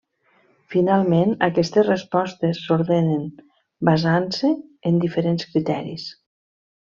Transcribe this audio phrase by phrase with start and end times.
[0.75, 3.27] Finalment, aquestes respostes s'ordenen
[3.91, 4.51] basant-se
[4.93, 6.09] en diferents criteris.